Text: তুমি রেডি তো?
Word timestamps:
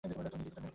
তুমি 0.03 0.13
রেডি 0.17 0.51
তো? 0.55 0.61